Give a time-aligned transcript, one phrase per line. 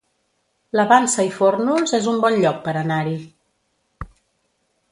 [0.79, 3.17] La Vansa i Fórnols es un bon lloc per anar-hi